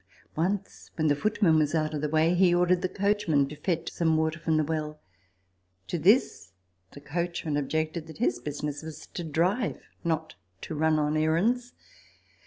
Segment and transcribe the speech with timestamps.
[0.35, 3.91] Once, when the footman was out of the way, he ordered the coachman to fetch
[3.91, 4.99] some water from the well.
[5.89, 6.53] To this
[6.89, 11.73] the coachman objected, that his business was to drive, not to run on errands.